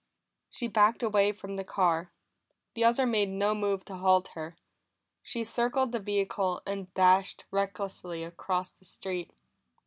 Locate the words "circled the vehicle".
5.43-6.63